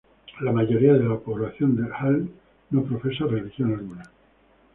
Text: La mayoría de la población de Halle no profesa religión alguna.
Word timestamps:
La 0.39 0.51
mayoría 0.51 0.93
de 0.93 1.03
la 1.07 1.15
población 1.19 1.75
de 1.75 1.87
Halle 1.95 2.27
no 2.71 2.83
profesa 2.83 3.25
religión 3.25 3.73
alguna. 3.75 4.03